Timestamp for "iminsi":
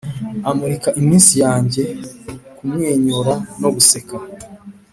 1.01-1.33